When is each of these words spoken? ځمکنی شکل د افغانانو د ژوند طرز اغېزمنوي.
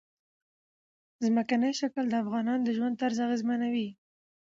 ځمکنی 1.25 1.71
شکل 1.79 2.05
د 2.09 2.13
افغانانو 2.23 2.63
د 2.65 2.69
ژوند 2.77 2.99
طرز 3.01 3.17
اغېزمنوي. 3.25 3.87